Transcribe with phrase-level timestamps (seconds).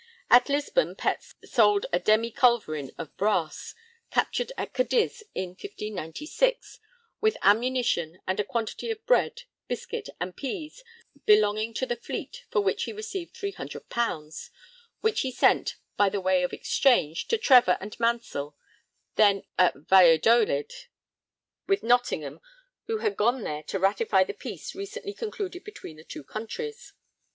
[0.31, 3.75] At Lisbon Pett sold a demi culverin of brass,
[4.09, 6.79] captured at Cadiz in 1596,
[7.21, 10.83] with ammunition and a quantity of bread, biscuit, and peas
[11.27, 14.49] belonging to the fleet, for which he received 300_l._,
[15.01, 18.57] which he sent, 'by the way of exchange,' to Trevor and Mansell,
[19.17, 20.73] then at Valladolid
[21.67, 22.41] with Nottingham,
[22.87, 26.93] who had gone there to ratify the peace recently concluded between the two countries.